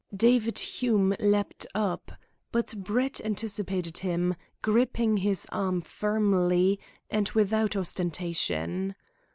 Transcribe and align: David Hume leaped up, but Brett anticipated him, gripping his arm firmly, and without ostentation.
David 0.15 0.57
Hume 0.57 1.13
leaped 1.19 1.67
up, 1.75 2.13
but 2.51 2.73
Brett 2.75 3.21
anticipated 3.23 3.99
him, 3.99 4.33
gripping 4.63 5.17
his 5.17 5.45
arm 5.51 5.79
firmly, 5.81 6.79
and 7.11 7.29
without 7.35 7.75
ostentation. 7.75 8.95